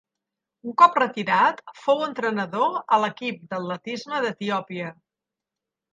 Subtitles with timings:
[0.69, 4.93] Un cop retirat fou entrenador a l'equip d'atletisme d'Etiòpia.